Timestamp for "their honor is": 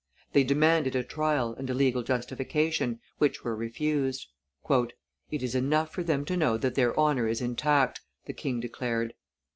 6.73-7.39